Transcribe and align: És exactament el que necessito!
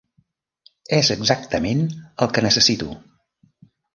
És 0.99 1.09
exactament 1.15 1.85
el 2.27 2.33
que 2.37 2.45
necessito! 2.47 2.89